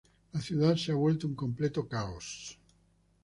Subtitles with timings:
[0.33, 2.57] La ciudad se ha vuelto un completo caos.